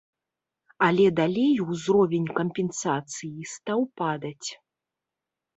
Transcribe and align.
Але 0.85 1.05
далей 1.19 1.53
ўзровень 1.65 2.25
кампенсацыі 2.39 3.47
стаў 3.53 3.79
падаць. 4.03 4.49